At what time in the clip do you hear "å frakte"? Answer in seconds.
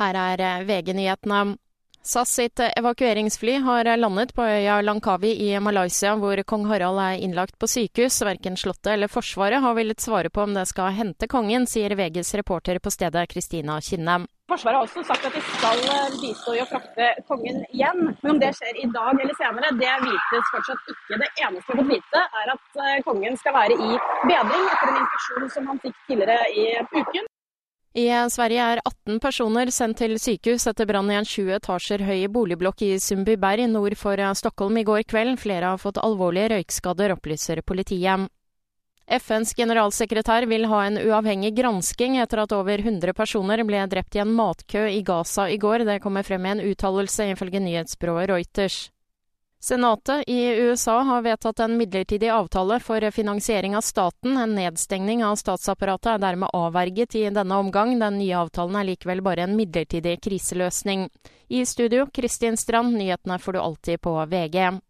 16.64-17.10